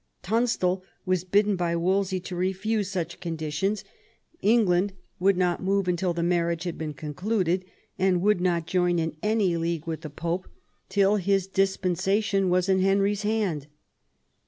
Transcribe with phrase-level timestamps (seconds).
[0.23, 3.81] Tunstal was bidden by Wolsey to refuse such conditions.
[3.81, 4.49] 68 THOMAS WOLSEY chap.
[4.79, 7.65] England would not move until the marriage had been concluded,
[7.99, 10.47] and would not join in any league with the Pope
[10.89, 13.67] till his dispensation was in Henry's hand.